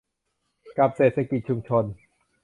[0.77, 1.85] กับเศรษฐกิจชุมชน